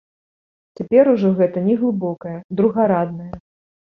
Цяпер 0.77 1.09
ужо 1.11 1.29
гэта 1.39 1.63
неглыбокае, 1.67 2.33
другараднае. 2.63 3.29